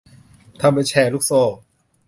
[0.59, 1.43] ทำเป็นแชร์ลูกโซ่